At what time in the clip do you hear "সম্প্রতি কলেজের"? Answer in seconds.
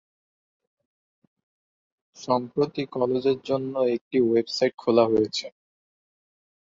2.17-3.39